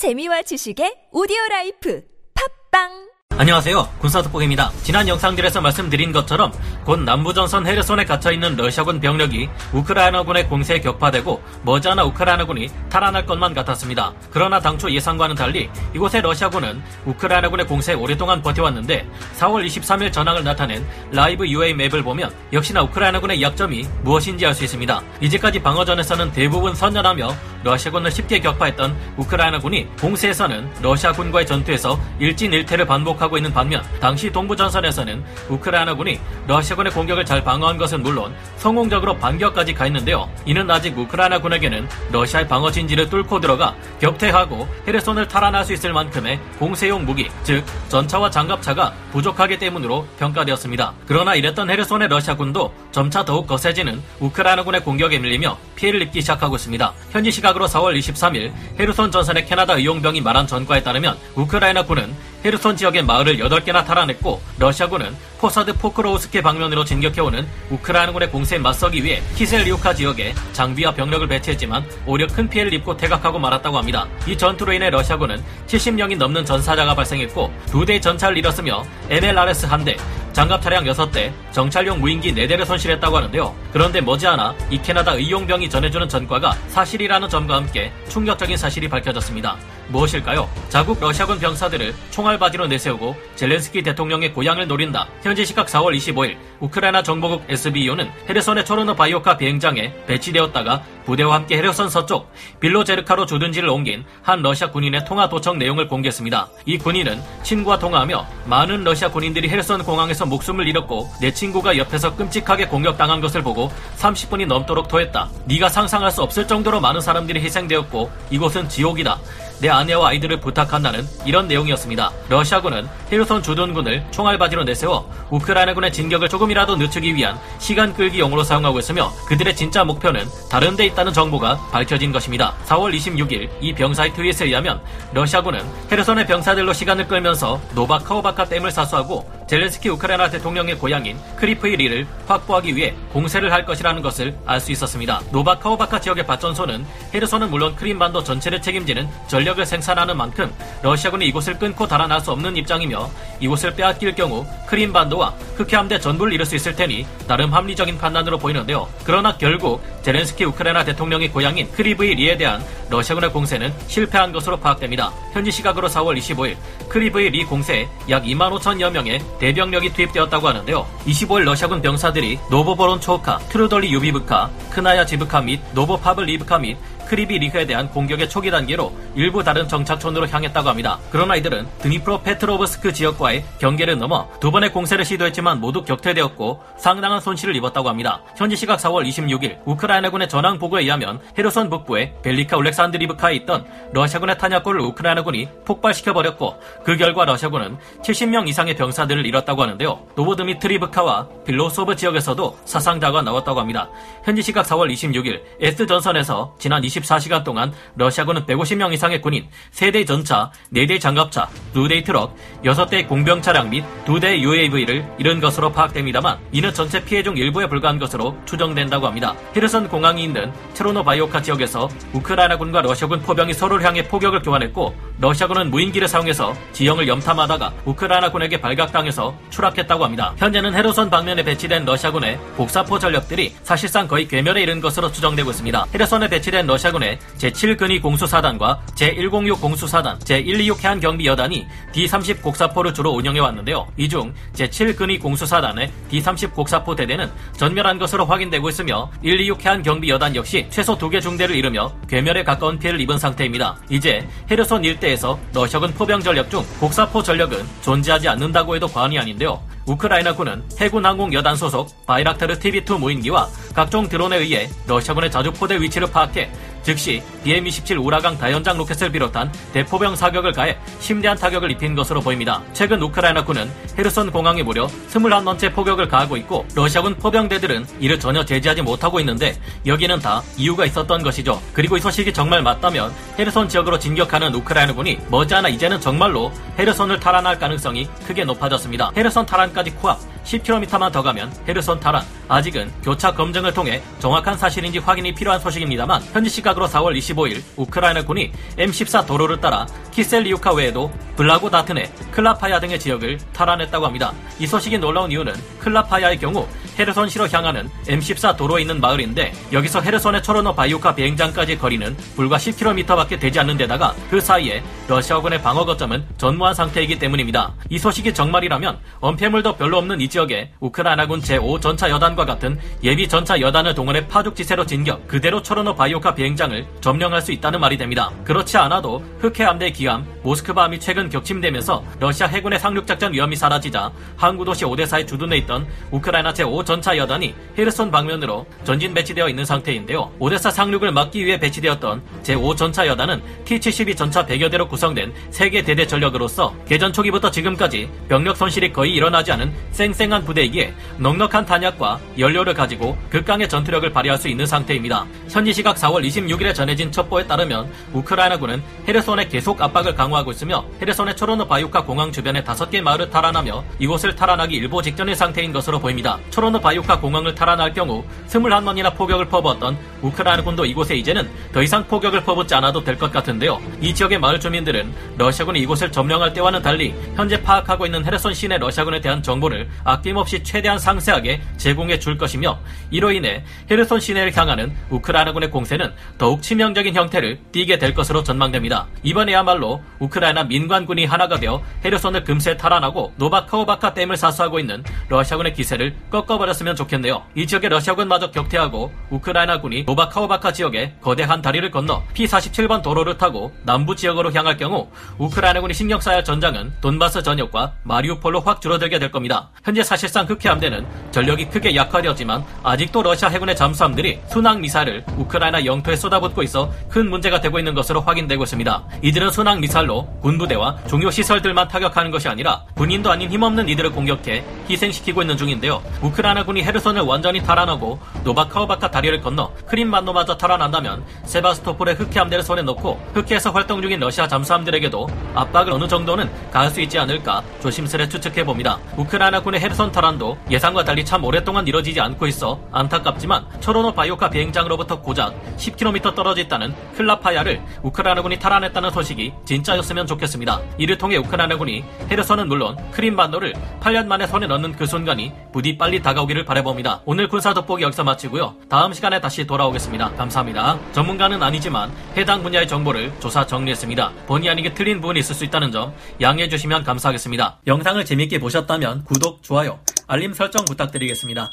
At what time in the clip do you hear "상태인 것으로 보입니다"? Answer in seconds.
365.36-366.38